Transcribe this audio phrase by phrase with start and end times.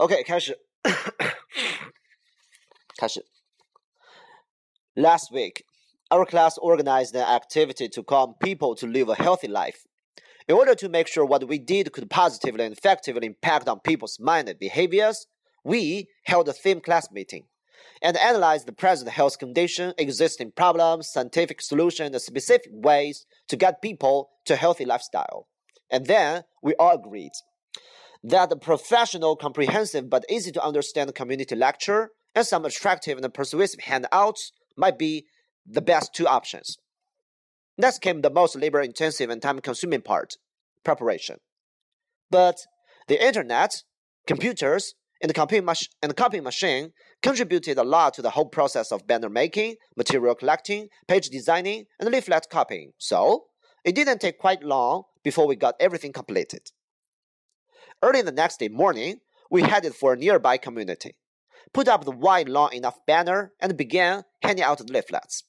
[0.00, 0.58] OK，开始，
[2.96, 3.24] 开始。
[4.94, 5.64] Last week,
[6.10, 9.86] our class organized an activity to call people to live a healthy life.
[10.48, 14.18] In order to make sure what we did could positively and effectively impact on people's
[14.20, 15.26] mind and behaviors,
[15.64, 17.46] we held a theme class meeting
[18.00, 23.82] and analyzed the present health condition, existing problems, scientific solutions, and specific ways to get
[23.82, 25.48] people to a healthy lifestyle.
[25.90, 27.32] And then we all agreed
[28.23, 33.81] that a professional, comprehensive, but easy to understand community lecture and some attractive and persuasive
[33.81, 35.25] handouts might be
[35.65, 36.77] the best two options.
[37.77, 40.35] Next came the most labor intensive and time consuming part
[40.83, 41.37] preparation.
[42.29, 42.57] But
[43.07, 43.83] the internet,
[44.27, 49.05] computers, and copying, mach- and copying machine contributed a lot to the whole process of
[49.05, 52.91] banner making, material collecting, page designing, and leaflet copying.
[52.97, 53.45] So,
[53.83, 56.71] it didn't take quite long before we got everything completed.
[58.01, 59.19] Early the next day morning,
[59.49, 61.15] we headed for a nearby community,
[61.73, 65.43] put up the wide long enough banner, and began handing out the leaflets.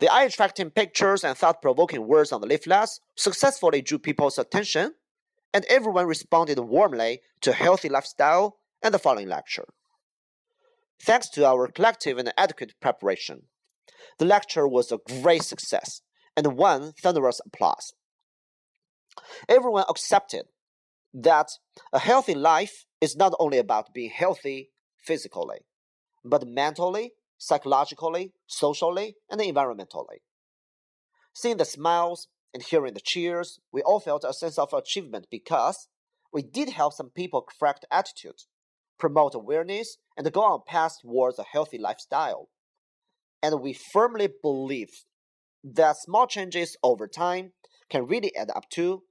[0.00, 4.94] The eye attracting pictures and thought provoking words on the leaflets successfully drew people's attention,
[5.54, 9.66] and everyone responded warmly to healthy lifestyle and the following lecture.
[11.00, 13.44] Thanks to our collective and adequate preparation,
[14.18, 16.02] the lecture was a great success
[16.36, 17.94] and won thunderous applause.
[19.48, 20.46] Everyone accepted
[21.14, 21.48] that
[21.92, 24.70] a healthy life is not only about being healthy
[25.02, 25.60] physically,
[26.24, 30.18] but mentally, psychologically, socially, and environmentally.
[31.32, 35.88] Seeing the smiles and hearing the cheers, we all felt a sense of achievement because
[36.32, 38.42] we did help some people correct attitude,
[38.98, 42.48] promote awareness, and go on path towards a healthy lifestyle.
[43.42, 45.04] And we firmly believe
[45.62, 47.52] that small changes over time
[47.90, 49.02] can really add up to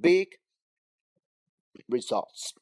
[0.00, 0.28] big
[1.88, 2.54] results.